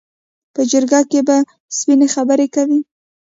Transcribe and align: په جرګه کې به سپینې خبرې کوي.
په 0.53 0.61
جرګه 0.71 1.01
کې 1.11 1.19
به 1.27 1.37
سپینې 1.77 2.07
خبرې 2.15 2.47
کوي. 2.55 2.79